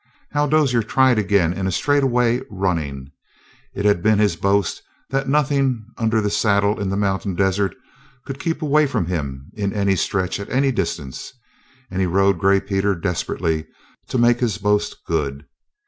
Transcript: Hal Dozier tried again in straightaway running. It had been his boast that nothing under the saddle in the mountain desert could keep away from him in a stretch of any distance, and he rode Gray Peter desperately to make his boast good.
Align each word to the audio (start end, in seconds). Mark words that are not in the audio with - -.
Hal 0.31 0.47
Dozier 0.47 0.81
tried 0.81 1.19
again 1.19 1.53
in 1.53 1.69
straightaway 1.69 2.41
running. 2.49 3.11
It 3.75 3.85
had 3.85 4.01
been 4.01 4.17
his 4.17 4.35
boast 4.35 4.81
that 5.11 5.29
nothing 5.29 5.85
under 5.95 6.21
the 6.21 6.31
saddle 6.31 6.79
in 6.79 6.89
the 6.89 6.97
mountain 6.97 7.35
desert 7.35 7.75
could 8.25 8.39
keep 8.39 8.63
away 8.63 8.87
from 8.87 9.05
him 9.05 9.51
in 9.53 9.75
a 9.75 9.95
stretch 9.95 10.39
of 10.39 10.49
any 10.49 10.71
distance, 10.71 11.33
and 11.91 11.99
he 12.01 12.07
rode 12.07 12.39
Gray 12.39 12.59
Peter 12.59 12.95
desperately 12.95 13.67
to 14.07 14.17
make 14.17 14.39
his 14.39 14.57
boast 14.57 15.05
good. 15.05 15.45